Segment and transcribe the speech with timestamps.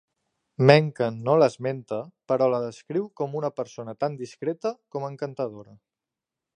[0.69, 1.99] Mencken no l'esmenta
[2.33, 5.81] però la descriu com una persona tan discreta com encantadora.